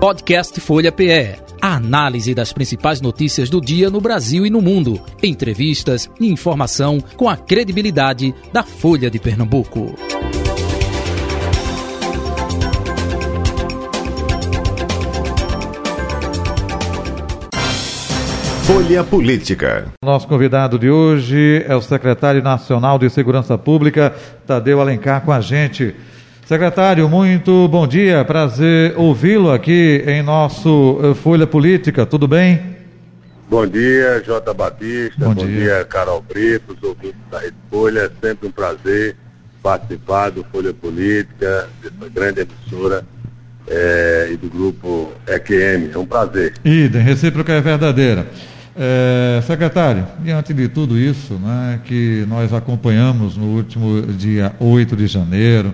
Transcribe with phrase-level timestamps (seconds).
[0.00, 1.36] Podcast Folha PE.
[1.60, 4.98] A análise das principais notícias do dia no Brasil e no mundo.
[5.22, 9.94] Entrevistas e informação com a credibilidade da Folha de Pernambuco.
[18.62, 19.92] Folha Política.
[20.02, 24.14] Nosso convidado de hoje é o secretário nacional de Segurança Pública,
[24.46, 25.94] Tadeu Alencar, com a gente.
[26.50, 28.24] Secretário, muito bom dia.
[28.24, 32.04] Prazer ouvi-lo aqui em nosso eh, Folha Política.
[32.04, 32.60] Tudo bem?
[33.48, 35.26] Bom dia, Jota Batista.
[35.26, 35.60] Bom, bom dia.
[35.60, 35.84] dia.
[35.84, 38.00] Carol Brito, ouvintes da Rede Folha.
[38.00, 39.14] É sempre um prazer
[39.62, 43.04] participar do Folha Política, dessa grande emissora
[43.68, 45.92] é, e do grupo EQM.
[45.94, 46.54] É um prazer.
[46.64, 48.26] Idem, recíproca é verdadeira.
[48.76, 55.06] É, secretário, diante de tudo isso né, que nós acompanhamos no último dia 8 de
[55.06, 55.72] janeiro,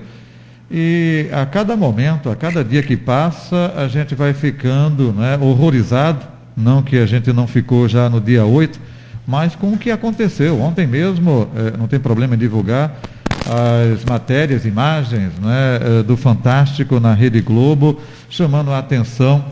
[0.71, 6.27] e a cada momento, a cada dia que passa, a gente vai ficando né, horrorizado,
[6.57, 8.81] não que a gente não ficou já no dia 8,
[9.27, 10.61] mas com o que aconteceu.
[10.61, 13.01] Ontem mesmo, é, não tem problema em divulgar,
[13.49, 19.45] as matérias, imagens né, é, do Fantástico na Rede Globo, chamando a atenção.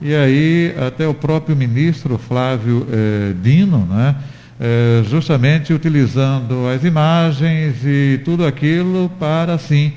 [0.00, 4.14] E aí, até o próprio ministro Flávio eh, Dino, né,
[4.60, 9.94] eh, justamente utilizando as imagens e tudo aquilo para, assim,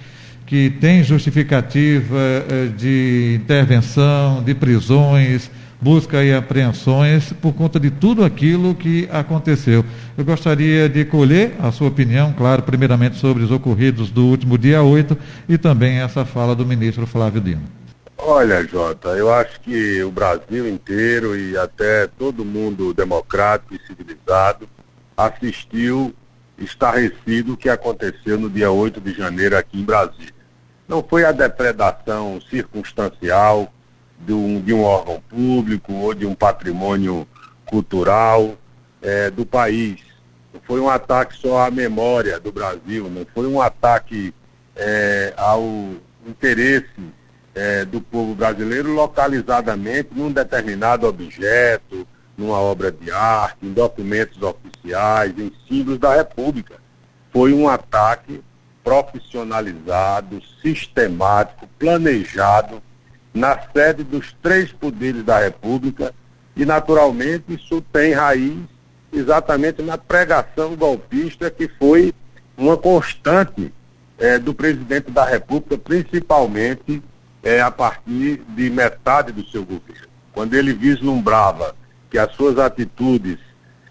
[0.50, 8.26] que tem justificativa eh, de intervenção, de prisões, busca e apreensões por conta de tudo
[8.26, 9.86] aquilo que aconteceu.
[10.18, 14.82] Eu gostaria de colher a sua opinião, claro, primeiramente sobre os ocorridos do último dia
[14.82, 15.16] 8
[15.48, 17.62] e também essa fala do ministro Flávio Dino.
[18.18, 24.68] Olha, Jota, eu acho que o Brasil inteiro e até todo mundo democrático e civilizado
[25.16, 26.12] assistiu
[26.58, 30.39] estarrecido o que aconteceu no dia 8 de janeiro aqui em Brasília.
[30.90, 33.72] Não foi a depredação circunstancial
[34.22, 37.28] de um, de um órgão público ou de um patrimônio
[37.68, 38.56] cultural
[39.00, 40.02] é, do país.
[40.52, 44.34] Não foi um ataque só à memória do Brasil, não foi um ataque
[44.76, 45.62] é, ao
[46.26, 46.90] interesse
[47.54, 55.38] é, do povo brasileiro localizadamente num determinado objeto, numa obra de arte, em documentos oficiais,
[55.38, 56.78] em símbolos da República.
[57.32, 58.42] Foi um ataque
[58.84, 62.82] profissionalizado, sistemático, planejado
[63.34, 66.14] na sede dos três poderes da República
[66.56, 68.58] e, naturalmente, isso tem raiz
[69.12, 72.14] exatamente na pregação golpista que foi
[72.58, 73.74] uma constante
[74.18, 77.02] é, do presidente da República, principalmente
[77.42, 80.08] é, a partir de metade do seu governo.
[80.34, 81.76] Quando ele vislumbrava
[82.10, 83.38] que as suas atitudes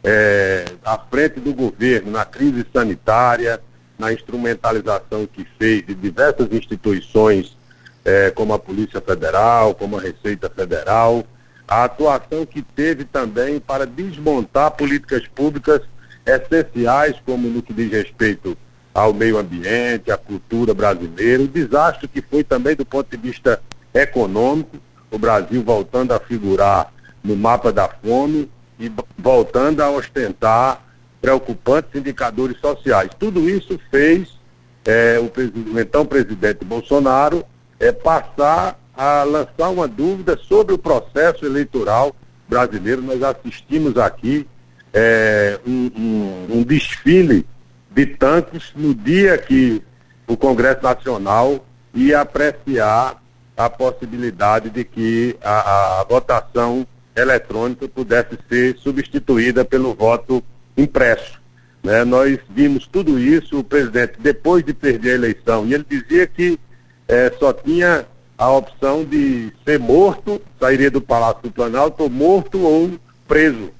[0.04, 3.60] é, à frente do governo, na crise sanitária,
[3.98, 7.56] na instrumentalização que fez de diversas instituições,
[8.04, 11.24] é, como a Polícia Federal, como a Receita Federal,
[11.66, 15.82] a atuação que teve também para desmontar políticas públicas
[16.24, 18.56] essenciais, como no que diz respeito
[18.94, 23.60] ao meio ambiente, à cultura brasileira, o desastre que foi também do ponto de vista
[23.92, 24.78] econômico,
[25.10, 26.92] o Brasil voltando a figurar
[27.22, 30.82] no mapa da fome e voltando a ostentar
[31.20, 33.10] preocupantes indicadores sociais.
[33.18, 34.38] Tudo isso fez
[34.84, 37.44] é, o, o, então presidente Bolsonaro
[37.78, 42.14] é, passar a lançar uma dúvida sobre o processo eleitoral
[42.48, 43.02] brasileiro.
[43.02, 44.46] Nós assistimos aqui
[44.92, 47.46] é, um, um, um, desfile
[47.90, 49.82] de tanques no dia que
[50.26, 51.64] o Congresso Nacional
[51.94, 53.22] ia apreciar
[53.56, 60.42] a possibilidade de que a, a votação eletrônica pudesse ser substituída pelo voto
[60.78, 61.38] impresso.
[61.82, 62.04] Né?
[62.04, 66.58] Nós vimos tudo isso, o presidente, depois de perder a eleição, e ele dizia que
[67.06, 68.06] é, só tinha
[68.36, 72.92] a opção de ser morto, sairia do Palácio do Planalto, morto ou
[73.26, 73.70] preso.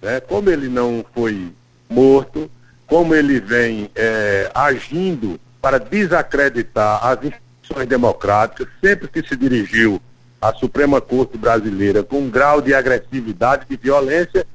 [0.00, 0.20] Né?
[0.20, 1.52] Como ele não foi
[1.90, 2.50] morto,
[2.86, 10.00] como ele vem é, agindo para desacreditar as instituições democráticas, sempre que se dirigiu
[10.40, 14.46] à Suprema Corte Brasileira com um grau de agressividade, de violência,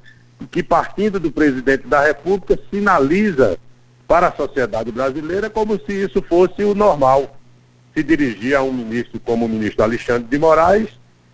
[0.52, 3.58] que partindo do presidente da República sinaliza
[4.08, 7.38] para a sociedade brasileira como se isso fosse o normal.
[7.96, 10.90] Se dirigir a um ministro como o ministro Alexandre de Moraes,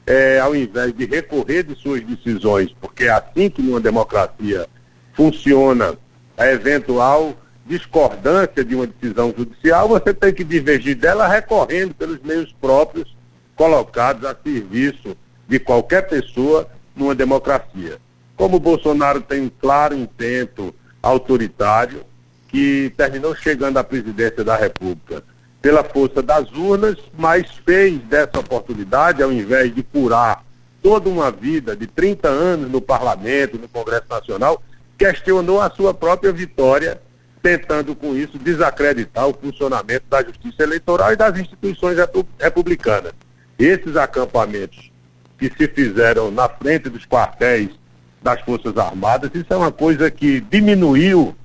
[0.06, 4.68] é, ao invés de recorrer de suas decisões, porque é assim que numa democracia
[5.14, 5.98] funciona
[6.38, 7.36] a eventual
[7.66, 13.16] discordância de uma decisão judicial, você tem que divergir dela recorrendo pelos meios próprios
[13.56, 15.16] colocados a serviço
[15.48, 18.00] de qualquer pessoa numa democracia.
[18.40, 22.06] Como Bolsonaro tem um claro intento autoritário,
[22.48, 25.22] que terminou chegando à presidência da República
[25.62, 30.46] pela força das urnas, mas fez dessa oportunidade, ao invés de curar
[30.82, 34.64] toda uma vida de 30 anos no parlamento, no Congresso Nacional,
[34.98, 37.02] questionou a sua própria vitória,
[37.44, 41.98] tentando com isso desacreditar o funcionamento da justiça eleitoral e das instituições
[42.40, 43.12] republicanas.
[43.60, 44.90] Esses acampamentos
[45.38, 47.79] que se fizeram na frente dos quartéis
[48.22, 51.36] das Forças Armadas, isso é uma coisa que diminuiu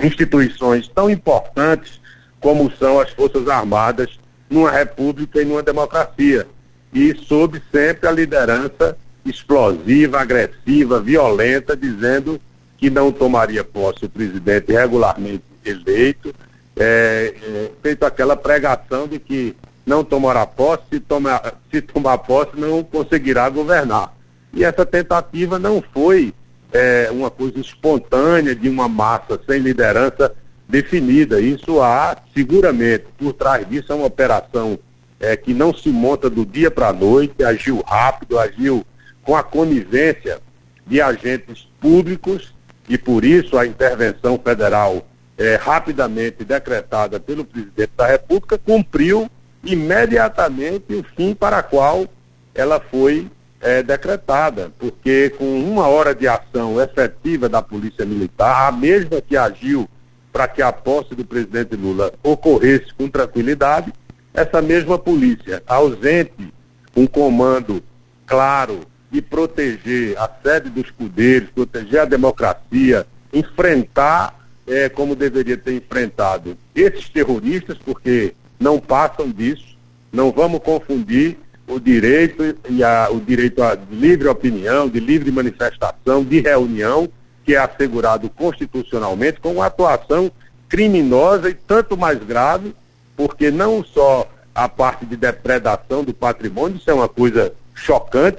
[0.00, 2.00] instituições tão importantes
[2.40, 4.18] como são as Forças Armadas
[4.48, 6.46] numa república e numa democracia.
[6.92, 12.40] E sob sempre a liderança explosiva, agressiva, violenta, dizendo
[12.76, 16.32] que não tomaria posse o presidente regularmente eleito,
[16.76, 19.54] é, é, feito aquela pregação de que
[19.84, 24.12] não tomará posse, se, toma, se tomar posse não conseguirá governar.
[24.58, 26.34] E essa tentativa não foi
[26.72, 30.34] é, uma coisa espontânea de uma massa sem liderança
[30.68, 31.40] definida.
[31.40, 34.76] Isso há, seguramente, por trás disso é uma operação
[35.20, 38.84] é, que não se monta do dia para a noite, agiu rápido, agiu
[39.22, 40.40] com a conivência
[40.84, 42.52] de agentes públicos
[42.88, 45.06] e por isso a intervenção federal
[45.38, 49.30] é, rapidamente decretada pelo presidente da República cumpriu
[49.62, 52.08] imediatamente o fim para qual
[52.56, 58.72] ela foi é, decretada, porque com uma hora de ação efetiva da Polícia Militar, a
[58.72, 59.88] mesma que agiu
[60.32, 63.92] para que a posse do presidente Lula ocorresse com tranquilidade,
[64.32, 66.52] essa mesma polícia, ausente
[66.94, 67.82] um comando
[68.26, 75.74] claro de proteger a sede dos poderes, proteger a democracia, enfrentar é, como deveria ter
[75.74, 79.76] enfrentado esses terroristas, porque não passam disso,
[80.12, 81.38] não vamos confundir
[81.68, 87.08] o direito e a, o direito à livre opinião, de livre manifestação, de reunião,
[87.44, 90.32] que é assegurado constitucionalmente, com uma atuação
[90.68, 92.74] criminosa e tanto mais grave,
[93.16, 98.38] porque não só a parte de depredação do patrimônio, isso é uma coisa chocante,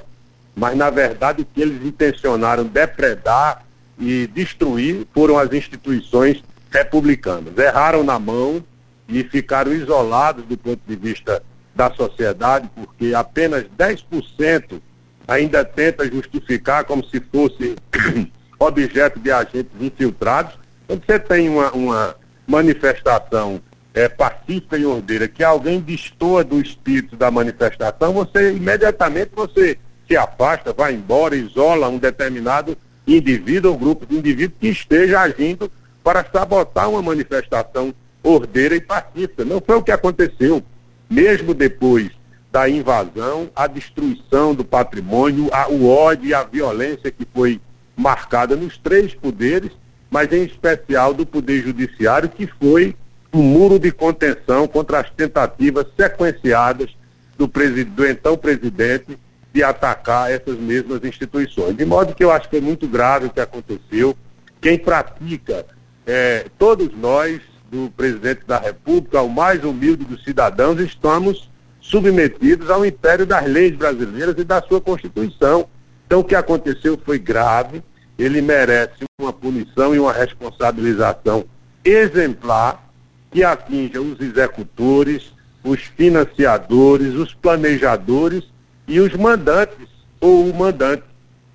[0.55, 3.63] mas na verdade o que eles intencionaram depredar
[3.97, 7.57] e destruir foram as instituições republicanas.
[7.57, 8.63] Erraram na mão
[9.07, 11.41] e ficaram isolados do ponto de vista
[11.79, 14.81] da sociedade, porque apenas 10%
[15.25, 17.73] ainda tenta justificar como se fosse
[18.59, 20.59] objeto de agentes infiltrados.
[20.85, 22.15] Quando você tem uma, uma
[22.45, 23.61] manifestação
[23.93, 30.17] é, pacífica e ordeira, que alguém destoa do espírito da manifestação, você imediatamente você se
[30.17, 32.77] afasta, vai embora, isola um determinado
[33.07, 35.71] indivíduo ou grupo de indivíduos que esteja agindo
[36.03, 39.45] para sabotar uma manifestação ordeira e pacífica.
[39.45, 40.61] Não foi o que aconteceu
[41.09, 42.11] mesmo depois
[42.51, 47.61] da invasão, a destruição do patrimônio, a, o ódio e a violência que foi
[47.95, 49.71] marcada nos três poderes,
[50.09, 52.95] mas em especial do Poder Judiciário, que foi
[53.31, 56.89] um muro de contenção contra as tentativas sequenciadas
[57.37, 59.17] do, do então presidente
[59.53, 61.75] de atacar essas mesmas instituições.
[61.75, 64.15] De modo que eu acho que é muito grave o que aconteceu.
[64.61, 65.65] Quem pratica,
[66.05, 71.49] é, todos nós, do presidente da República, ao mais humilde dos cidadãos, estamos
[71.79, 75.67] submetidos ao império das leis brasileiras e da sua Constituição.
[76.05, 77.83] Então, o que aconteceu foi grave,
[78.17, 81.45] ele merece uma punição e uma responsabilização
[81.83, 82.91] exemplar
[83.31, 85.33] que atinja os executores,
[85.63, 88.43] os financiadores, os planejadores
[88.87, 89.87] e os mandantes
[90.19, 91.03] ou o mandante.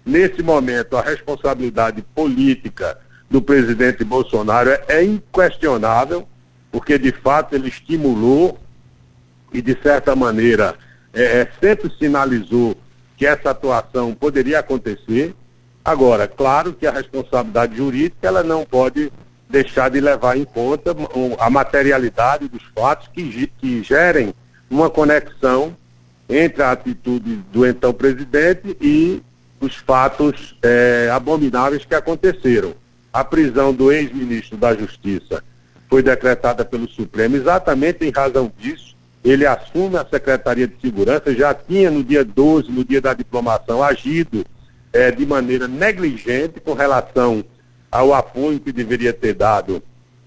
[0.06, 2.98] Nesse momento, a responsabilidade política
[3.34, 6.24] do presidente Bolsonaro é, é inquestionável,
[6.70, 8.60] porque de fato ele estimulou
[9.52, 10.76] e de certa maneira
[11.12, 12.76] é, é, sempre sinalizou
[13.16, 15.34] que essa atuação poderia acontecer.
[15.84, 19.10] Agora, claro que a responsabilidade jurídica ela não pode
[19.50, 20.94] deixar de levar em conta
[21.40, 24.32] a materialidade dos fatos que, que gerem
[24.70, 25.76] uma conexão
[26.28, 29.20] entre a atitude do então presidente e
[29.58, 32.83] os fatos é, abomináveis que aconteceram
[33.14, 35.40] a prisão do ex-ministro da Justiça
[35.88, 38.96] foi decretada pelo Supremo exatamente em razão disso.
[39.22, 43.84] Ele assume a Secretaria de Segurança, já tinha no dia 12, no dia da diplomação,
[43.84, 44.44] agido
[44.92, 47.44] é, de maneira negligente com relação
[47.88, 49.80] ao apoio que deveria ter dado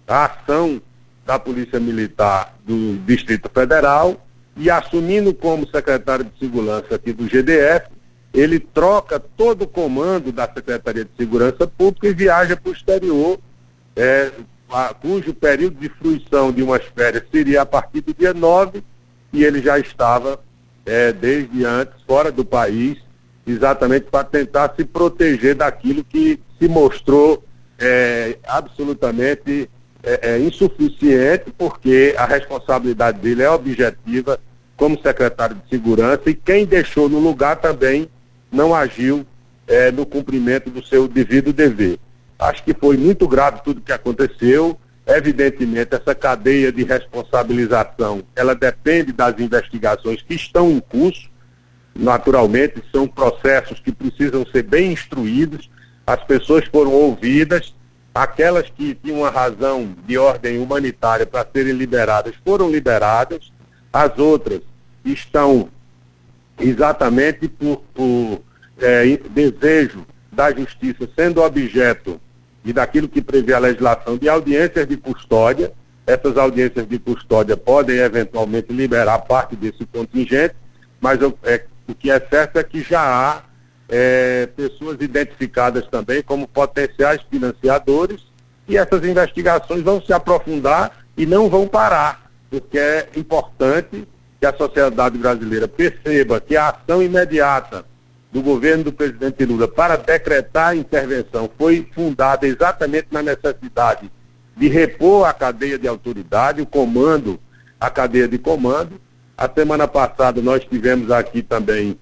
[0.07, 0.81] à ação
[1.25, 4.25] da Polícia Militar do Distrito Federal
[4.55, 7.89] e assumindo como secretário de Segurança aqui do GDF,
[8.37, 13.39] ele troca todo o comando da Secretaria de Segurança Pública e viaja para o exterior,
[13.95, 14.31] é,
[14.69, 18.83] a, cujo período de fruição de umas férias seria a partir do dia 9,
[19.33, 20.39] e ele já estava
[20.85, 22.99] é, desde antes fora do país,
[23.45, 27.43] exatamente para tentar se proteger daquilo que se mostrou
[27.79, 29.67] é, absolutamente
[30.03, 34.39] é, é insuficiente, porque a responsabilidade dele é objetiva
[34.75, 38.07] como secretário de segurança e quem deixou no lugar também
[38.51, 39.25] não agiu
[39.67, 41.99] é, no cumprimento do seu devido dever.
[42.39, 44.77] Acho que foi muito grave tudo que aconteceu.
[45.05, 51.29] Evidentemente, essa cadeia de responsabilização, ela depende das investigações que estão em curso.
[51.95, 55.69] Naturalmente, são processos que precisam ser bem instruídos.
[56.05, 57.73] As pessoas foram ouvidas,
[58.13, 63.51] aquelas que tinham uma razão de ordem humanitária para serem liberadas foram liberadas,
[63.93, 64.61] as outras
[65.05, 65.69] estão
[66.59, 68.41] exatamente por, por
[68.79, 72.19] é, desejo da justiça sendo objeto
[72.63, 75.71] e daquilo que prevê a legislação de audiências de custódia.
[76.05, 80.55] Essas audiências de custódia podem eventualmente liberar parte desse contingente,
[81.01, 83.43] mas é, o que é certo é que já há
[83.89, 88.21] é, pessoas identificadas também como potenciais financiadores
[88.67, 94.07] e essas investigações vão se aprofundar e não vão parar, porque é importante
[94.39, 97.85] que a sociedade brasileira perceba que a ação imediata
[98.31, 104.11] do governo do presidente Lula para decretar a intervenção foi fundada exatamente na necessidade
[104.55, 107.39] de repor a cadeia de autoridade, o comando,
[107.79, 108.99] a cadeia de comando.
[109.37, 111.97] A semana passada nós tivemos aqui também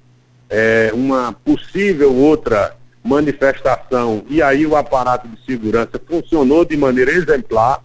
[0.50, 7.84] é, uma possível outra manifestação e aí o aparato de segurança funcionou de maneira exemplar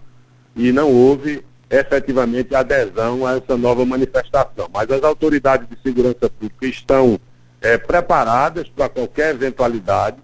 [0.56, 4.68] e não houve efetivamente adesão a essa nova manifestação.
[4.74, 7.18] Mas as autoridades de segurança pública estão
[7.60, 10.16] é, preparadas para qualquer eventualidade.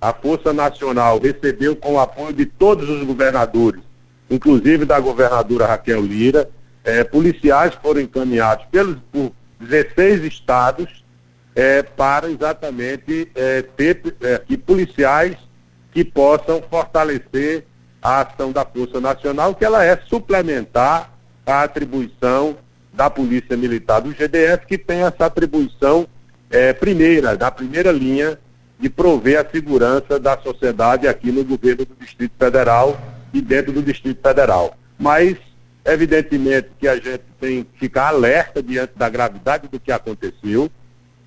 [0.00, 3.82] A Força Nacional recebeu com o apoio de todos os governadores,
[4.30, 6.48] inclusive da governadora Raquel Lira.
[6.82, 11.04] É, policiais foram encaminhados pelos, por 16 estados
[11.54, 13.30] é, para exatamente
[13.76, 14.00] ter
[14.64, 15.36] policiais
[15.92, 17.66] que possam fortalecer
[18.02, 21.10] a ação da Força Nacional, que ela é suplementar
[21.46, 22.56] à atribuição
[22.92, 26.06] da Polícia Militar do GDF, que tem essa atribuição
[26.50, 28.38] é, primeira, da primeira linha
[28.78, 32.98] de prover a segurança da sociedade aqui no governo do Distrito Federal
[33.32, 34.76] e dentro do Distrito Federal.
[34.98, 35.36] Mas,
[35.84, 40.70] evidentemente, que a gente tem que ficar alerta diante da gravidade do que aconteceu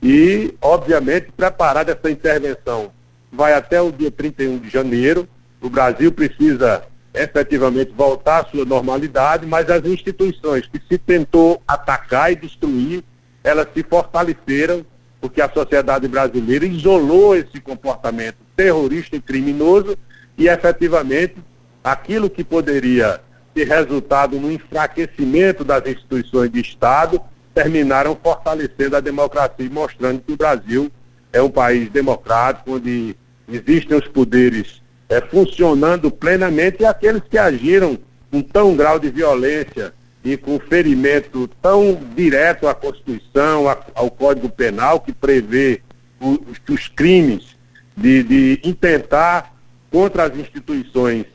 [0.02, 2.92] e, obviamente, preparar essa intervenção.
[3.32, 5.28] Vai até o dia 31 de janeiro.
[5.62, 12.32] O Brasil precisa efetivamente voltar à sua normalidade, mas as instituições que se tentou atacar
[12.32, 13.04] e destruir,
[13.44, 14.86] elas se fortaleceram
[15.20, 19.96] porque a sociedade brasileira isolou esse comportamento terrorista e criminoso
[20.36, 21.36] e efetivamente
[21.84, 23.22] aquilo que poderia
[23.54, 27.22] ter resultado no enfraquecimento das instituições de Estado
[27.54, 30.92] terminaram fortalecendo a democracia e mostrando que o Brasil
[31.32, 33.16] é um país democrático onde
[33.48, 34.81] existem os poderes
[35.12, 38.00] é, funcionando plenamente e aqueles que agiram
[38.32, 45.02] com tão grau de violência e com ferimento tão direto à Constituição, ao Código Penal,
[45.02, 45.82] que prevê
[46.18, 46.40] os,
[46.70, 47.58] os crimes
[47.98, 49.54] de, de, intentar
[49.92, 51.26] contra as instituições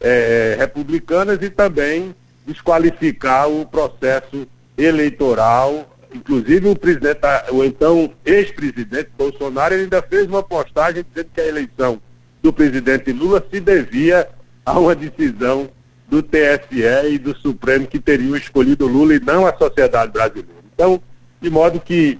[0.00, 2.12] é, republicanas e também
[2.44, 4.44] desqualificar o processo
[4.76, 5.96] eleitoral.
[6.12, 7.20] Inclusive o presidente,
[7.52, 12.02] o então ex-presidente Bolsonaro ainda fez uma postagem dizendo que a eleição
[12.42, 14.28] do presidente Lula se devia
[14.64, 15.68] a uma decisão
[16.08, 20.48] do TSE e do Supremo que teriam escolhido Lula e não a sociedade brasileira.
[20.74, 21.00] Então,
[21.40, 22.18] de modo que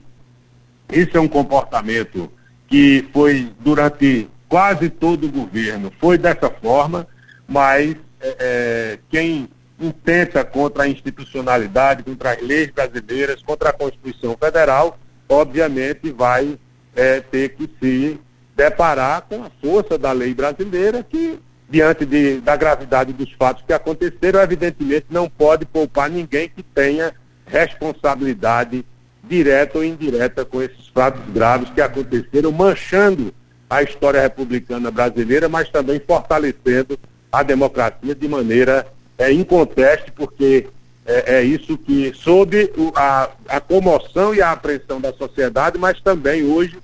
[0.93, 2.31] isso é um comportamento
[2.69, 7.07] que foi durante quase todo o governo, foi dessa forma,
[7.49, 9.49] mas é, é quem
[9.81, 14.99] intenta contra a institucionalidade, contra as leis brasileiras, contra a Constituição Federal,
[15.29, 16.59] obviamente vai
[16.95, 18.21] é, ter que se
[18.61, 23.73] deparar com a força da lei brasileira que diante de, da gravidade dos fatos que
[23.73, 27.15] aconteceram, evidentemente não pode poupar ninguém que tenha
[27.47, 28.85] responsabilidade
[29.25, 33.33] direta ou indireta com esses fatos graves que aconteceram, manchando
[33.71, 36.99] a história republicana brasileira, mas também fortalecendo
[37.33, 38.87] a democracia de maneira
[39.17, 40.67] é, inconteste, porque
[41.07, 46.45] é, é isso que, sob a, a comoção e a apreensão da sociedade, mas também
[46.45, 46.77] hoje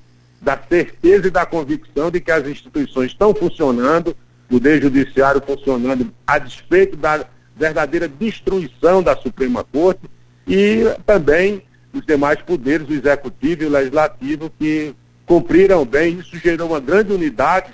[0.47, 4.17] da certeza e da convicção de que as instituições estão funcionando,
[4.49, 7.27] Poder Judiciário funcionando a despeito da
[7.57, 10.03] verdadeira destruição da Suprema Corte
[10.47, 14.95] e também os demais poderes, o Executivo e o Legislativo, que
[15.27, 16.21] cumpriram bem.
[16.21, 17.73] Isso gerou uma grande unidade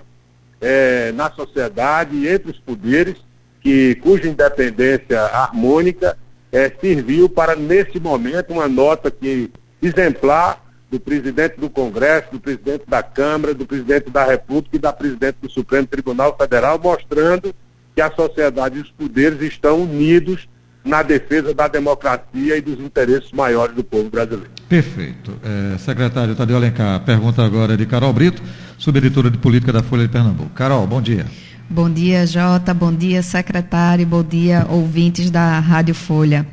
[0.58, 3.16] eh, na sociedade e entre os poderes,
[3.60, 6.16] que, cuja independência harmônica
[6.50, 9.50] eh, serviu para, nesse momento, uma nota que
[9.82, 10.61] exemplar
[10.92, 15.36] do presidente do Congresso, do presidente da Câmara, do presidente da República e da presidente
[15.40, 17.54] do Supremo Tribunal Federal, mostrando
[17.96, 20.46] que a sociedade e os poderes estão unidos
[20.84, 24.50] na defesa da democracia e dos interesses maiores do povo brasileiro.
[24.68, 25.32] Perfeito.
[25.42, 28.42] É, secretário Tadeu Alencar, pergunta agora de Carol Brito,
[28.76, 30.50] subeditora de política da Folha de Pernambuco.
[30.50, 31.24] Carol, bom dia.
[31.70, 32.74] Bom dia, Jota.
[32.74, 34.04] Bom dia, secretário.
[34.04, 36.46] Bom dia, ouvintes da Rádio Folha.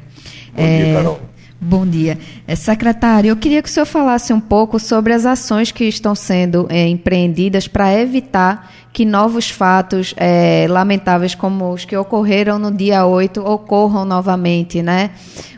[0.55, 1.29] Bom é, dia, Carol.
[1.61, 2.17] Bom dia.
[2.47, 6.15] É, secretário, eu queria que o senhor falasse um pouco sobre as ações que estão
[6.15, 12.71] sendo é, empreendidas para evitar que novos fatos é, lamentáveis como os que ocorreram no
[12.71, 15.11] dia 8 ocorram novamente, né?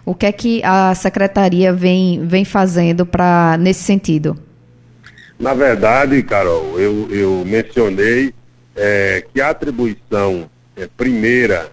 [0.04, 4.36] O que é que a secretaria vem, vem fazendo para nesse sentido?
[5.40, 8.34] Na verdade, Carol, eu, eu mencionei
[8.76, 10.50] é, que a atribuição
[10.98, 11.70] primeira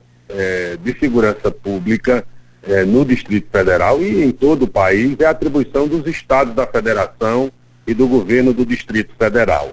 [0.85, 2.23] de segurança pública
[2.69, 7.51] é, no Distrito Federal e em todo o país é atribuição dos estados da federação
[7.87, 9.73] e do governo do Distrito Federal.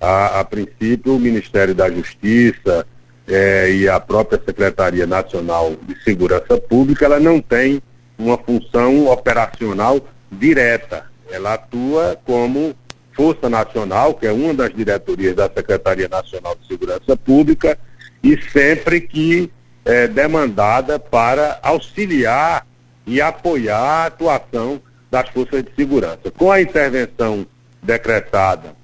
[0.00, 2.86] A, a princípio, o Ministério da Justiça
[3.26, 7.82] é, e a própria Secretaria Nacional de Segurança Pública, ela não tem
[8.16, 10.00] uma função operacional
[10.30, 11.04] direta.
[11.28, 12.74] Ela atua como
[13.12, 17.76] Força Nacional, que é uma das diretorias da Secretaria Nacional de Segurança Pública,
[18.22, 19.50] e sempre que
[19.86, 22.66] é, demandada para auxiliar
[23.06, 26.28] e apoiar a atuação das forças de segurança.
[26.36, 27.46] Com a intervenção
[27.80, 28.74] decretada,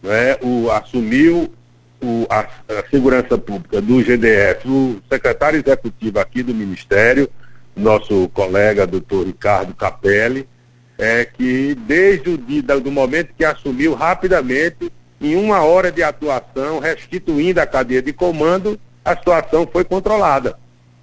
[0.00, 1.52] né, o, assumiu
[2.00, 7.28] o, a, a, segurança pública do GDF, o secretário executivo aqui do Ministério,
[7.74, 10.48] nosso colega doutor Ricardo Capelli,
[10.96, 16.78] é que desde o dia, do momento que assumiu rapidamente, em uma hora de atuação,
[16.78, 20.58] restituindo a cadeia de comando, a situação foi controlada.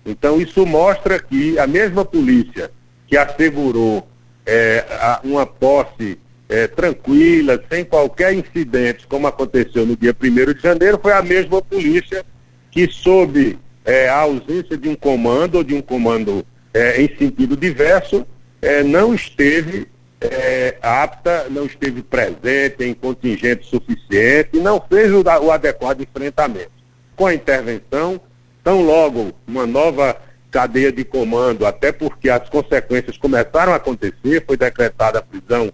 [0.06, 2.72] Então, isso mostra que a mesma polícia
[3.08, 4.08] que assegurou
[4.46, 4.84] é,
[5.24, 11.14] uma posse é, tranquila, sem qualquer incidente, como aconteceu no dia 1 de janeiro, foi
[11.14, 12.26] a mesma polícia
[12.72, 17.56] que, sob é, a ausência de um comando ou de um comando é, em sentido
[17.56, 18.26] diverso,
[18.62, 19.88] é, não esteve
[20.22, 26.79] é, apta, não esteve presente em contingente suficiente, não fez o, o adequado enfrentamento.
[27.20, 28.22] Com a intervenção,
[28.64, 30.16] tão logo uma nova
[30.50, 35.70] cadeia de comando, até porque as consequências começaram a acontecer, foi decretada a prisão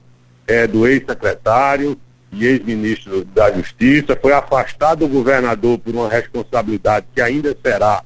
[0.47, 1.95] é, do ex-secretário
[2.31, 8.03] e ex-ministro da Justiça, foi afastado o governador por uma responsabilidade que ainda será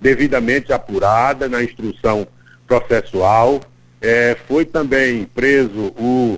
[0.00, 2.26] devidamente apurada na instrução
[2.66, 3.60] processual.
[4.00, 6.36] É, foi também preso o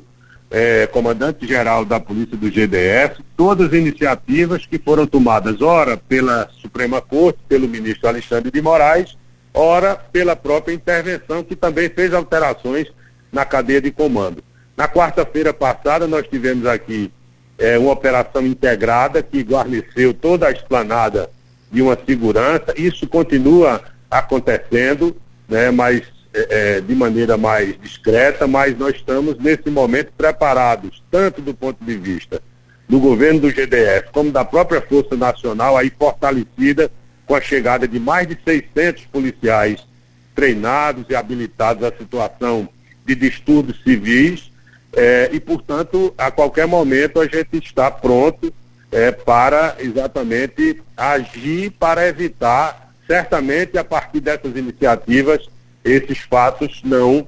[0.57, 7.01] é, comandante-geral da Polícia do GDF, todas as iniciativas que foram tomadas, ora pela Suprema
[7.01, 9.19] Corte, pelo ministro Alexandre de Moraes,
[9.53, 12.87] ora pela própria intervenção, que também fez alterações
[13.33, 14.45] na cadeia de comando.
[14.77, 17.11] Na quarta-feira passada, nós tivemos aqui
[17.59, 21.31] é, uma operação integrada que guarneceu toda a esplanada
[21.69, 22.73] de uma segurança.
[22.77, 25.17] Isso continua acontecendo,
[25.49, 31.40] né, mas é, é, de maneira mais discreta, mas nós estamos nesse momento preparados, tanto
[31.40, 32.42] do ponto de vista
[32.88, 36.90] do governo do GDF, como da própria Força Nacional, aí fortalecida
[37.25, 39.87] com a chegada de mais de 600 policiais
[40.35, 42.68] treinados e habilitados à situação
[43.07, 44.51] de distúrbios civis,
[44.92, 48.53] é, e, portanto, a qualquer momento a gente está pronto
[48.90, 55.49] é, para exatamente agir para evitar, certamente a partir dessas iniciativas,
[55.85, 57.27] esses fatos não,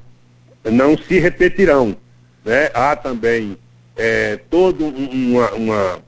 [0.64, 1.96] não se repetirão.
[2.44, 2.70] Né?
[2.72, 3.56] Há também
[3.96, 5.98] é, todo uma, uma,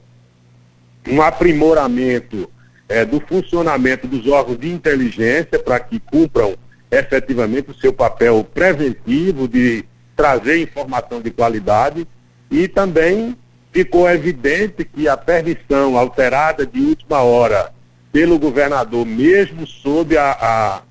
[1.07, 2.49] um aprimoramento
[2.87, 6.55] é, do funcionamento dos órgãos de inteligência para que cumpram
[6.91, 9.85] efetivamente o seu papel preventivo de
[10.15, 12.07] trazer informação de qualidade
[12.49, 13.37] e também
[13.71, 17.71] ficou evidente que a permissão alterada de última hora
[18.11, 20.81] pelo governador, mesmo sob a, a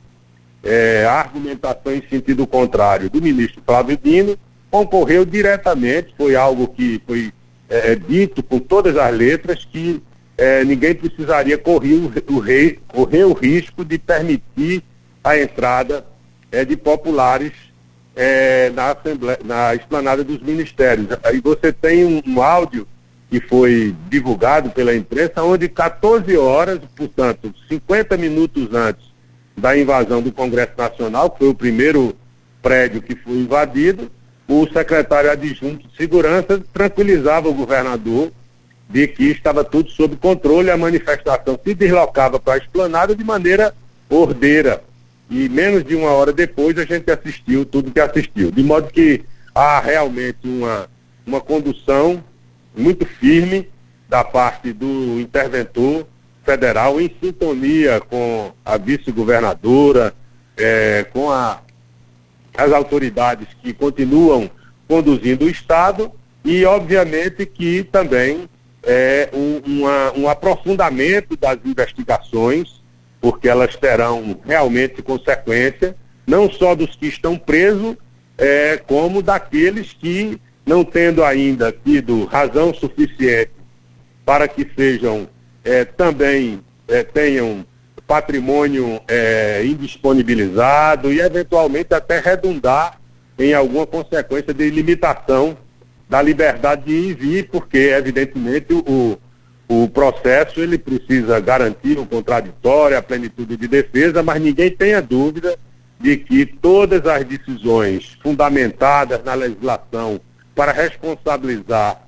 [0.62, 4.36] é, argumentação em sentido contrário do ministro Flávio Dino
[4.70, 7.32] concorreu diretamente, foi algo que foi
[7.68, 10.02] é, dito com todas as letras, que
[10.36, 14.82] é, ninguém precisaria correr o, o, rei, correr o risco de permitir
[15.22, 16.04] a entrada
[16.50, 17.52] é, de populares
[18.14, 18.96] é, na,
[19.44, 21.08] na esplanada dos ministérios.
[21.24, 22.86] Aí você tem um, um áudio
[23.30, 29.07] que foi divulgado pela imprensa, onde 14 horas, portanto, 50 minutos antes
[29.58, 32.16] da invasão do Congresso Nacional, que foi o primeiro
[32.62, 34.10] prédio que foi invadido,
[34.46, 38.32] o secretário adjunto de segurança tranquilizava o governador
[38.88, 43.74] de que estava tudo sob controle, a manifestação se deslocava para a esplanada de maneira
[44.08, 44.82] ordeira.
[45.30, 48.50] E menos de uma hora depois a gente assistiu tudo que assistiu.
[48.50, 49.22] De modo que
[49.54, 50.88] há realmente uma,
[51.26, 52.24] uma condução
[52.74, 53.68] muito firme
[54.08, 56.06] da parte do interventor
[56.48, 60.14] Federal, em sintonia com a vice-governadora,
[60.56, 61.60] é, com a,
[62.56, 64.50] as autoridades que continuam
[64.88, 66.10] conduzindo o Estado
[66.42, 68.48] e, obviamente, que também
[68.82, 72.82] é um, uma, um aprofundamento das investigações,
[73.20, 75.94] porque elas terão realmente consequência,
[76.26, 77.94] não só dos que estão presos,
[78.38, 83.52] é, como daqueles que, não tendo ainda tido razão suficiente
[84.24, 85.28] para que sejam
[85.68, 87.64] é, também é, tenham
[88.06, 92.98] patrimônio é, indisponibilizado e eventualmente até redundar
[93.38, 95.56] em alguma consequência de limitação
[96.08, 99.18] da liberdade de ir e vir, porque evidentemente o,
[99.68, 105.58] o processo ele precisa garantir o contraditório, a plenitude de defesa, mas ninguém tenha dúvida
[106.00, 110.18] de que todas as decisões fundamentadas na legislação
[110.54, 112.07] para responsabilizar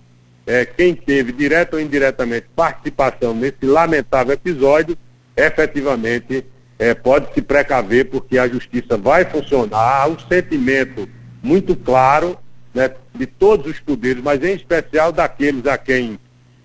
[0.51, 4.99] é, quem teve, direta ou indiretamente, participação nesse lamentável episódio,
[5.37, 6.45] efetivamente
[6.77, 11.09] é, pode se precaver, porque a justiça vai funcionar, há um sentimento
[11.41, 12.37] muito claro
[12.75, 16.19] né, de todos os poderes, mas em especial daqueles a quem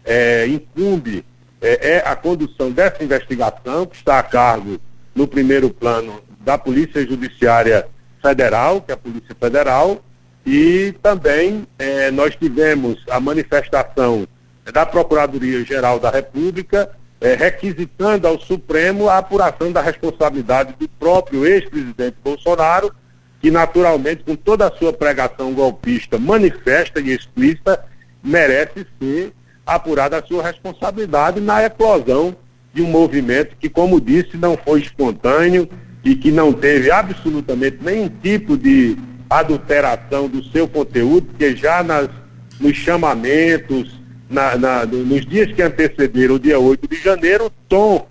[0.04, 1.24] é, incumbe
[1.62, 4.80] é, é a condução dessa investigação, que está a cargo,
[5.14, 7.86] no primeiro plano, da Polícia Judiciária
[8.20, 10.04] Federal, que é a Polícia Federal,
[10.46, 14.28] e também é, nós tivemos a manifestação
[14.72, 22.18] da Procuradoria-Geral da República é, requisitando ao Supremo a apuração da responsabilidade do próprio ex-presidente
[22.24, 22.94] Bolsonaro,
[23.42, 27.84] que naturalmente, com toda a sua pregação golpista manifesta e explícita,
[28.24, 29.34] merece ser
[29.66, 32.36] apurada a sua responsabilidade na eclosão
[32.74, 35.68] de um movimento que, como disse, não foi espontâneo
[36.04, 38.96] e que não teve absolutamente nenhum tipo de
[39.40, 42.10] adulteração do seu conteúdo, porque já nas,
[42.60, 48.08] nos chamamentos, na, na, nos dias que antecederam o dia 8 de janeiro, o tom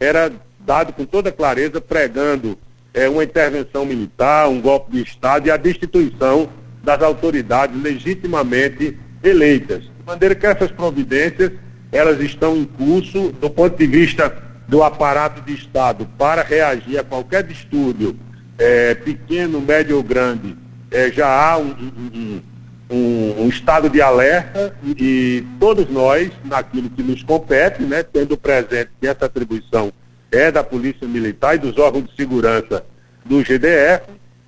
[0.00, 2.58] era dado com toda clareza, pregando
[2.92, 6.48] é, uma intervenção militar, um golpe de Estado e a destituição
[6.82, 9.84] das autoridades legitimamente eleitas.
[9.84, 11.52] De maneira que essas providências,
[11.90, 14.34] elas estão em curso do ponto de vista
[14.66, 18.16] do aparato de Estado para reagir a qualquer distúrbio
[18.58, 20.56] é, pequeno, médio ou grande,
[20.90, 22.42] é, já há um,
[22.90, 28.36] um, um, estado de alerta e, e, todos nós, naquilo que nos compete, né, tendo
[28.36, 29.92] presente que essa atribuição
[30.30, 32.84] é da Polícia Militar e dos órgãos de segurança
[33.24, 34.04] do GDF,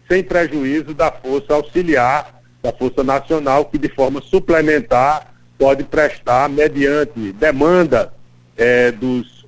[0.08, 7.32] sem prejuízo da Força Auxiliar, da Força Nacional, que de forma suplementar pode prestar mediante
[7.32, 8.12] demanda
[8.56, 9.40] é, dos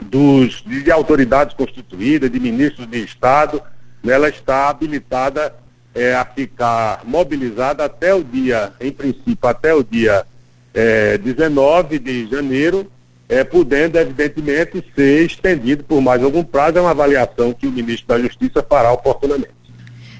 [0.00, 3.62] dos, de autoridades constituídas, de ministros de Estado,
[4.04, 5.54] ela está habilitada
[5.94, 10.26] é, a ficar mobilizada até o dia, em princípio, até o dia
[10.74, 12.90] é, 19 de janeiro,
[13.28, 18.08] é, podendo, evidentemente, ser estendido por mais algum prazo, é uma avaliação que o ministro
[18.08, 19.54] da Justiça fará oportunamente.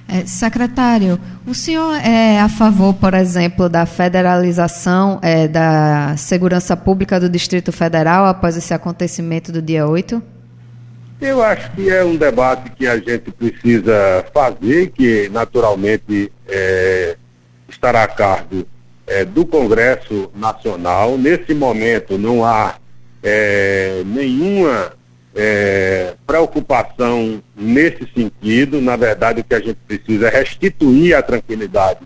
[0.06, 7.18] É, secretário, o senhor é a favor, por exemplo, da federalização é, da segurança pública
[7.18, 10.22] do Distrito Federal após esse acontecimento do dia 8?
[11.24, 17.16] Eu acho que é um debate que a gente precisa fazer, que naturalmente é,
[17.66, 18.66] estará a cargo
[19.06, 21.16] é, do Congresso Nacional.
[21.16, 22.74] Nesse momento não há
[23.22, 24.92] é, nenhuma
[25.34, 28.82] é, preocupação nesse sentido.
[28.82, 32.00] Na verdade, o que a gente precisa é restituir a tranquilidade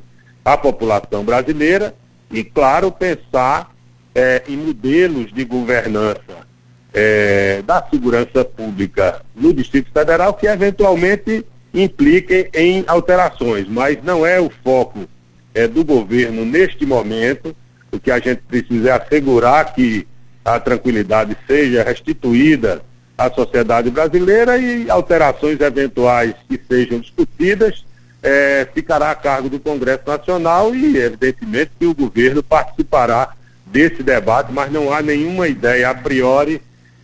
[0.45, 1.93] à população brasileira
[2.31, 3.75] e, claro, pensar
[4.15, 6.48] é, em modelos de governança
[6.93, 14.41] é, da segurança pública no Distrito Federal que eventualmente impliquem em alterações, mas não é
[14.41, 15.07] o foco
[15.55, 17.55] é, do governo neste momento.
[17.93, 20.07] O que a gente precisa é assegurar que
[20.45, 22.83] a tranquilidade seja restituída
[23.17, 27.85] à sociedade brasileira e alterações eventuais que sejam discutidas
[28.23, 33.35] é, ficará a cargo do Congresso Nacional e, evidentemente, que o governo participará
[33.67, 36.61] desse debate, mas não há nenhuma ideia a priori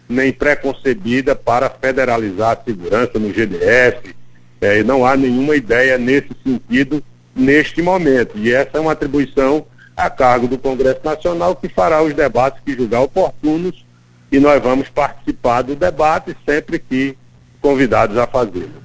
[0.08, 4.14] nem preconcebida para federalizar a segurança no GDF.
[4.60, 7.02] É, não há nenhuma ideia nesse sentido
[7.34, 8.38] neste momento.
[8.38, 12.74] E essa é uma atribuição a cargo do Congresso Nacional que fará os debates que
[12.74, 13.84] julgar oportunos
[14.30, 17.16] e nós vamos participar do debate sempre que
[17.60, 18.84] convidados a fazê-lo.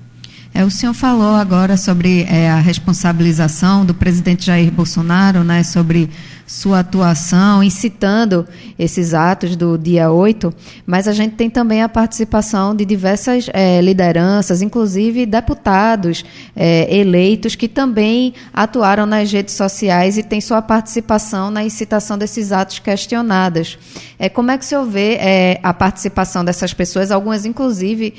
[0.53, 6.10] É, o senhor falou agora sobre é, a responsabilização do presidente Jair Bolsonaro, né, sobre,
[6.49, 10.51] sua atuação, incitando esses atos do dia 8,
[10.83, 17.53] mas a gente tem também a participação de diversas é, lideranças, inclusive deputados é, eleitos,
[17.53, 23.77] que também atuaram nas redes sociais e têm sua participação na incitação desses atos questionados.
[24.17, 27.12] É, como é que o senhor vê é, a participação dessas pessoas?
[27.12, 28.15] Algumas, inclusive,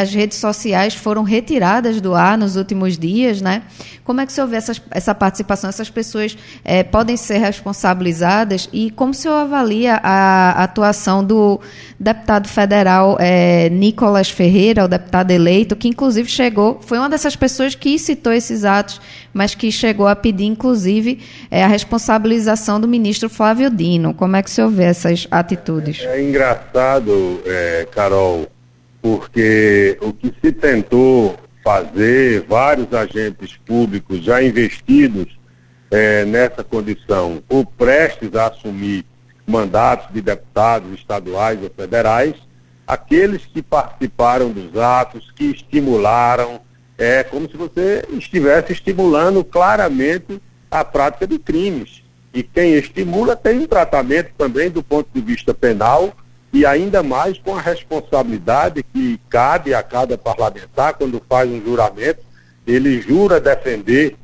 [0.00, 3.62] as redes sociais foram retiradas do ar nos últimos dias, né?
[4.04, 5.68] Como é que o senhor vê essas, essa participação?
[5.68, 6.36] Essas pessoas
[6.90, 8.68] podem ser responsabilizadas?
[8.72, 11.60] E como o senhor avalia a, atuação do
[11.98, 17.74] deputado federal é, Nicolas Ferreira, o deputado eleito, que inclusive chegou, foi uma dessas pessoas
[17.74, 19.00] que citou esses atos,
[19.32, 24.12] mas que chegou a pedir, inclusive, é, a responsabilização do ministro Flávio Dino.
[24.12, 26.04] Como é que o senhor vê essas atitudes?
[26.04, 28.46] É engraçado, é, Carol,
[29.00, 35.43] porque o que se tentou fazer, vários agentes públicos já investidos
[35.94, 39.06] é, nessa condição, ou prestes a assumir
[39.46, 42.34] mandatos de deputados estaduais ou federais,
[42.84, 46.60] aqueles que participaram dos atos, que estimularam,
[46.98, 52.02] é como se você estivesse estimulando claramente a prática de crimes.
[52.32, 56.12] E quem estimula tem um tratamento também do ponto de vista penal
[56.52, 62.18] e ainda mais com a responsabilidade que cabe a cada parlamentar quando faz um juramento,
[62.66, 64.16] ele jura defender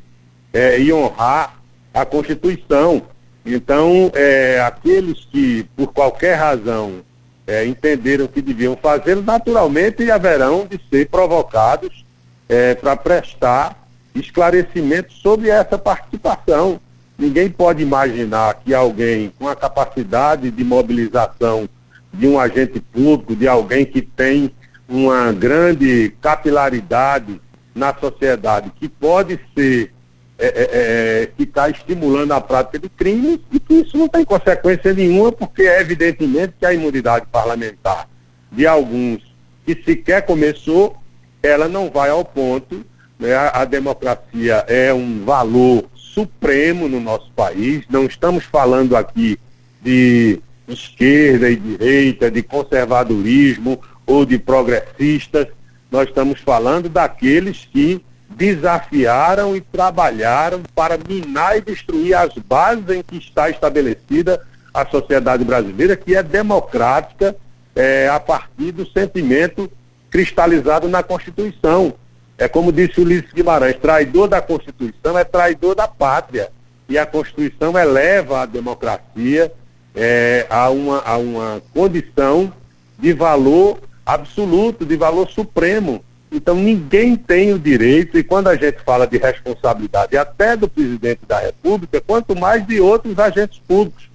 [0.53, 1.60] é, e honrar
[1.93, 3.03] a Constituição.
[3.45, 7.01] Então, é, aqueles que, por qualquer razão,
[7.47, 12.05] é, entenderam que deviam fazer, naturalmente haverão de ser provocados
[12.49, 13.77] é, para prestar
[14.15, 16.81] esclarecimento sobre essa participação.
[17.19, 21.69] Ninguém pode imaginar que alguém com a capacidade de mobilização
[22.13, 24.53] de um agente público, de alguém que tem
[24.89, 27.41] uma grande capilaridade
[27.75, 29.93] na sociedade, que pode ser,
[30.41, 34.93] é, é, é está estimulando a prática de crimes e que isso não tem consequência
[34.95, 38.09] nenhuma, porque é evidentemente que a imunidade parlamentar
[38.51, 39.23] de alguns
[39.65, 40.97] que sequer começou,
[41.43, 42.85] ela não vai ao ponto,
[43.19, 47.85] né, a, a democracia é um valor supremo no nosso país.
[47.89, 49.39] Não estamos falando aqui
[49.83, 55.47] de esquerda e direita, de conservadorismo ou de progressistas.
[55.91, 63.03] Nós estamos falando daqueles que desafiaram e trabalharam para minar e destruir as bases em
[63.03, 64.41] que está estabelecida
[64.73, 67.37] a sociedade brasileira, que é democrática
[67.75, 69.71] é, a partir do sentimento
[70.11, 71.95] cristalizado na Constituição.
[72.39, 76.51] É como disse Ulisses Guimarães, traidor da Constituição é traidor da pátria.
[76.89, 79.53] E a Constituição eleva a democracia
[79.95, 82.53] é, a, uma, a uma condição
[82.99, 86.05] de valor absoluto, de valor supremo.
[86.33, 91.21] Então ninguém tem o direito, e quando a gente fala de responsabilidade até do presidente
[91.27, 94.09] da República, quanto mais de outros agentes públicos.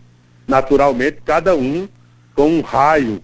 [0.47, 1.88] Naturalmente, cada um
[2.36, 3.21] com um raio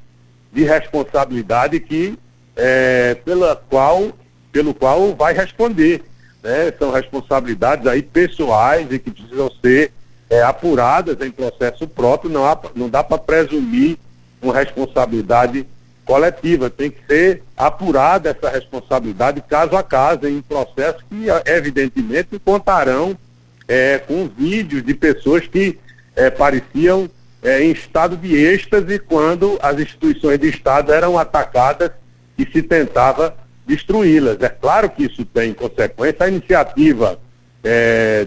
[0.52, 2.18] de responsabilidade que
[2.56, 4.12] é, pela qual
[4.52, 6.04] pelo qual vai responder.
[6.44, 6.74] Né?
[6.78, 9.92] São responsabilidades aí pessoais e que precisam ser
[10.30, 13.98] é, apuradas em processo próprio, não, há, não dá para presumir
[14.42, 15.66] uma responsabilidade
[16.12, 23.18] coletiva, tem que ser apurada essa responsabilidade caso a caso, em processos que evidentemente contarão
[23.66, 25.80] é, com vídeos de pessoas que
[26.14, 27.10] é, pareciam
[27.42, 31.92] é, em estado de êxtase quando as instituições de Estado eram atacadas
[32.38, 33.34] e se tentava
[33.66, 34.36] destruí-las.
[34.42, 36.26] É claro que isso tem consequência.
[36.26, 37.18] A iniciativa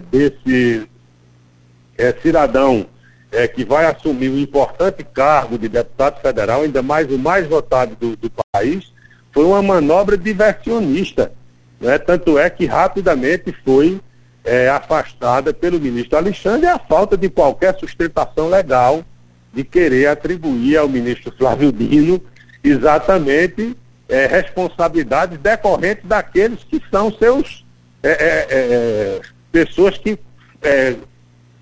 [0.09, 0.87] desse
[2.23, 2.87] cidadão
[3.35, 7.95] é, que vai assumir um importante cargo de deputado federal, ainda mais o mais votado
[7.95, 8.93] do, do país,
[9.31, 11.31] foi uma manobra diversionista.
[11.79, 11.97] Né?
[11.97, 13.99] Tanto é que rapidamente foi
[14.43, 19.03] é, afastada pelo ministro Alexandre a falta de qualquer sustentação legal
[19.53, 22.21] de querer atribuir ao ministro Flávio Dino
[22.63, 23.75] exatamente
[24.07, 27.65] é, responsabilidades decorrentes daqueles que são seus
[28.03, 29.21] é, é, é
[29.51, 30.19] pessoas que,
[30.61, 30.95] é,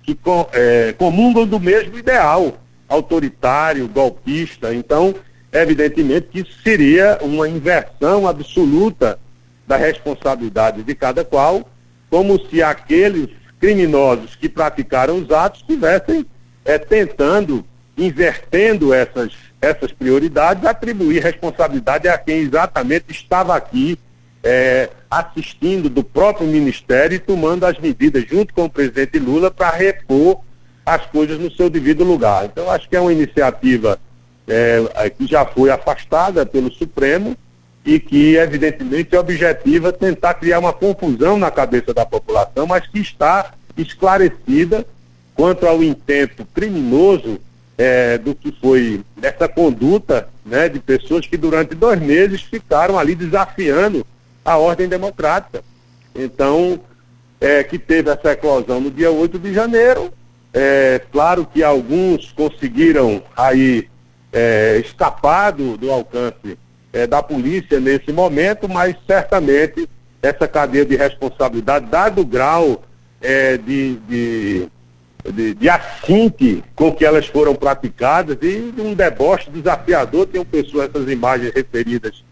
[0.04, 0.16] que
[0.52, 4.74] é, comungam do mesmo ideal autoritário, golpista.
[4.74, 5.14] Então,
[5.52, 9.18] evidentemente que isso seria uma inversão absoluta
[9.66, 11.66] da responsabilidade de cada qual,
[12.10, 16.26] como se aqueles criminosos que praticaram os atos estivessem
[16.88, 17.64] tentando,
[17.96, 19.32] invertendo essas
[19.64, 23.98] essas prioridades, atribuir responsabilidade a quem exatamente estava aqui
[24.42, 29.70] é, assistindo do próprio Ministério e tomando as medidas junto com o presidente Lula para
[29.70, 30.40] repor
[30.84, 32.44] as coisas no seu devido lugar.
[32.44, 33.98] Então, acho que é uma iniciativa
[34.46, 37.36] é, é, que já foi afastada pelo Supremo
[37.84, 42.98] e que, evidentemente, é objetiva tentar criar uma confusão na cabeça da população, mas que
[42.98, 44.86] está esclarecida
[45.34, 47.40] quanto ao intento criminoso
[47.76, 53.14] é, do que foi essa conduta né, de pessoas que durante dois meses ficaram ali
[53.14, 54.06] desafiando
[54.44, 55.62] a ordem democrática.
[56.14, 56.80] Então,
[57.40, 60.12] é, que teve essa eclosão no dia 8 de janeiro.
[60.52, 63.88] É, claro que alguns conseguiram aí
[64.32, 66.56] é, escapar do, do alcance
[66.92, 69.88] é, da polícia nesse momento, mas certamente
[70.22, 72.82] essa cadeia de responsabilidade, dado o grau
[73.20, 74.68] é, de, de,
[75.32, 81.10] de, de assinte com que elas foram praticadas e um deboche desafiador, tem pessoas, essas
[81.10, 82.24] imagens referidas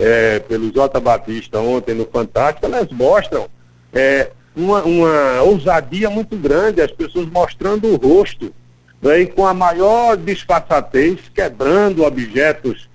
[0.00, 0.98] é, pelo J.
[0.98, 3.48] Batista ontem no Fantástico, elas mostram
[3.92, 8.52] é, uma, uma ousadia muito grande, as pessoas mostrando o rosto,
[9.02, 12.88] né, e com a maior disfarçatez, quebrando objetos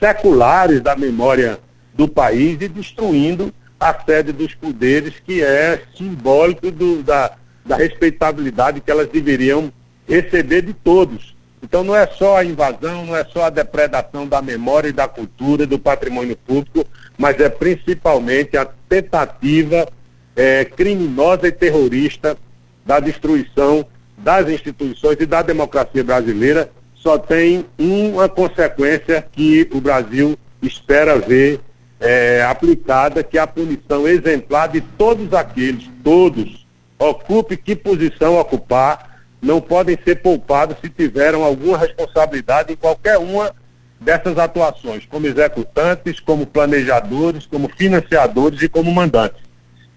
[0.00, 1.58] seculares da memória
[1.94, 7.32] do país e destruindo a sede dos poderes, que é simbólico do, da,
[7.64, 9.70] da respeitabilidade que elas deveriam
[10.08, 11.35] receber de todos.
[11.66, 15.08] Então não é só a invasão, não é só a depredação da memória e da
[15.08, 16.86] cultura, do patrimônio público,
[17.18, 19.88] mas é principalmente a tentativa
[20.36, 22.36] é, criminosa e terrorista
[22.84, 23.84] da destruição
[24.16, 26.70] das instituições e da democracia brasileira.
[26.94, 31.60] Só tem uma consequência que o Brasil espera ver
[31.98, 36.64] é, aplicada, que é a punição exemplar de todos aqueles, todos,
[36.96, 39.05] ocupe que posição ocupar,
[39.46, 43.54] não podem ser poupados se tiveram alguma responsabilidade em qualquer uma
[44.00, 49.40] dessas atuações, como executantes, como planejadores, como financiadores e como mandantes.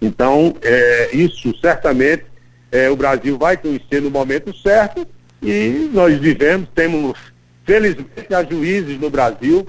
[0.00, 2.24] Então, é, isso certamente
[2.70, 5.06] é, o Brasil vai conhecer no momento certo
[5.42, 7.18] e nós vivemos, temos,
[7.64, 9.66] felizmente, há juízes no Brasil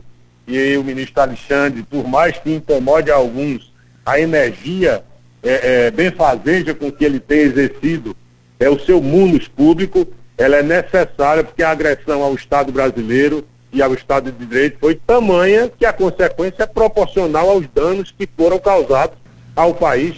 [0.47, 3.73] e o ministro Alexandre, por mais que incomode a alguns,
[4.05, 5.03] a energia
[5.41, 8.15] é, é, benfazeja com que ele tem exercido
[8.62, 13.43] é, o seu munus público, ela é necessária porque a agressão ao Estado brasileiro
[13.74, 18.30] e ao Estado de Direito foi tamanha que a consequência é proporcional aos danos que
[18.38, 19.17] foram causados
[19.56, 20.15] ao país.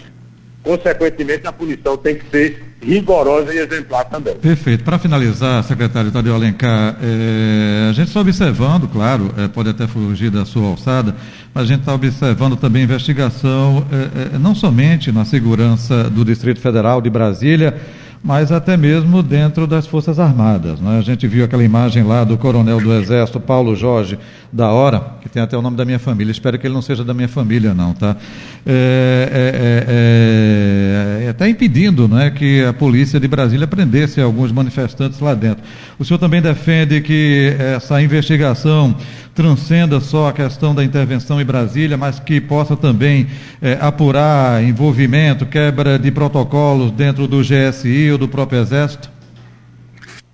[0.62, 4.34] Consequentemente, a punição tem que ser rigorosa e exemplar também.
[4.36, 4.84] Perfeito.
[4.84, 10.30] Para finalizar, secretário Tadeu Alencar, é, a gente está observando, claro, é, pode até fugir
[10.30, 11.14] da sua alçada,
[11.52, 13.86] mas a gente está observando também investigação,
[14.34, 17.80] é, não somente na segurança do Distrito Federal de Brasília,
[18.24, 20.80] mas até mesmo dentro das Forças Armadas.
[20.80, 20.96] Né?
[20.96, 24.18] A gente viu aquela imagem lá do coronel do Exército, Paulo Jorge,
[24.50, 26.32] da hora, que tem até o nome da minha família.
[26.32, 28.16] Espero que ele não seja da minha família, não, tá?
[28.64, 35.20] É, é, é, é, até impedindo né, que a polícia de Brasília prendesse alguns manifestantes
[35.20, 35.62] lá dentro.
[35.98, 38.96] O senhor também defende que essa investigação
[39.34, 43.26] transcenda só a questão da intervenção em Brasília, mas que possa também
[43.60, 49.10] é, apurar envolvimento, quebra de protocolos dentro do GSI ou do próprio Exército?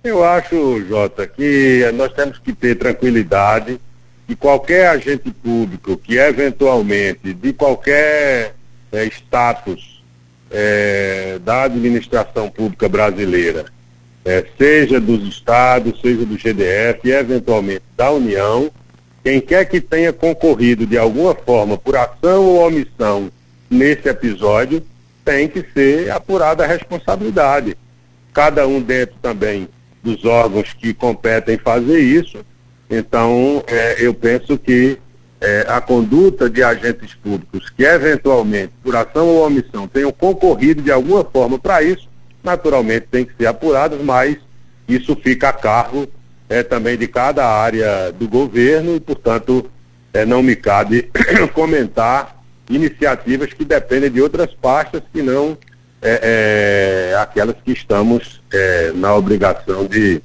[0.03, 3.79] Eu acho, Jota, que nós temos que ter tranquilidade
[4.27, 8.55] que qualquer agente público que eventualmente, de qualquer
[8.91, 10.01] é, status
[11.45, 13.63] da administração pública brasileira,
[14.23, 18.71] é, seja dos estados, seja do GDF e eventualmente da União,
[19.23, 23.31] quem quer que tenha concorrido de alguma forma por ação ou omissão
[23.69, 24.83] nesse episódio,
[25.23, 27.77] tem que ser apurada a responsabilidade.
[28.33, 29.69] Cada um dentro também
[30.03, 32.39] dos órgãos que competem fazer isso.
[32.89, 34.97] Então, é, eu penso que
[35.39, 40.91] é, a conduta de agentes públicos que eventualmente, por ação ou omissão, tenham concorrido de
[40.91, 42.09] alguma forma para isso,
[42.43, 44.37] naturalmente tem que ser apuradas, mas
[44.87, 46.07] isso fica a cargo
[46.51, 49.71] é, também de cada área do governo e, portanto,
[50.13, 51.09] é, não me cabe
[51.55, 55.57] comentar iniciativas que dependem de outras pastas que não
[56.01, 60.21] é, é, aquelas que estamos é, na obrigação de,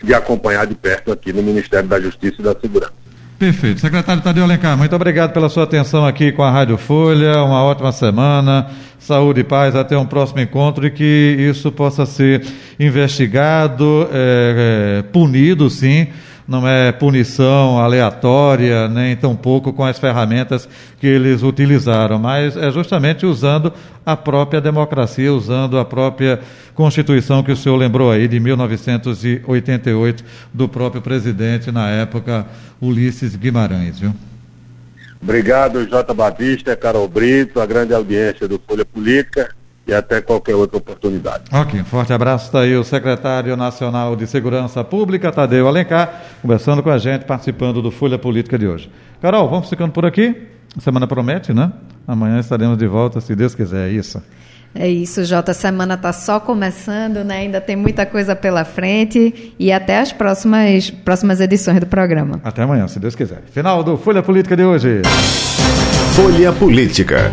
[0.00, 3.05] de acompanhar de perto aqui no Ministério da Justiça e da Segurança.
[3.38, 3.82] Perfeito.
[3.82, 7.42] Secretário Tadeu Alencar, muito obrigado pela sua atenção aqui com a Rádio Folha.
[7.42, 8.66] Uma ótima semana.
[8.98, 9.76] Saúde e paz.
[9.76, 12.42] Até um próximo encontro e que isso possa ser
[12.80, 16.08] investigado, é, é, punido, sim
[16.46, 20.68] não é punição aleatória, nem tampouco com as ferramentas
[21.00, 23.72] que eles utilizaram, mas é justamente usando
[24.04, 26.38] a própria democracia, usando a própria
[26.74, 32.46] Constituição que o senhor lembrou aí, de 1988, do próprio presidente, na época,
[32.80, 34.14] Ulisses Guimarães, viu?
[35.20, 36.14] Obrigado, J.
[36.14, 39.55] Batista, Carol Brito, a grande audiência do Folha Política
[39.86, 41.44] e até qualquer outra oportunidade.
[41.52, 42.46] Ok, forte abraço.
[42.46, 47.80] Está aí o secretário nacional de Segurança Pública, Tadeu Alencar, conversando com a gente, participando
[47.80, 48.90] do Folha Política de hoje.
[49.22, 50.34] Carol, vamos ficando por aqui.
[50.76, 51.72] A semana promete, né?
[52.06, 53.88] Amanhã estaremos de volta, se Deus quiser.
[53.88, 54.22] É isso.
[54.74, 55.52] É isso, Jota.
[55.52, 57.38] A semana está só começando, né?
[57.38, 62.40] Ainda tem muita coisa pela frente e até as próximas, próximas edições do programa.
[62.44, 63.42] Até amanhã, se Deus quiser.
[63.52, 65.00] Final do Folha Política de hoje.
[66.14, 67.32] Folha Política.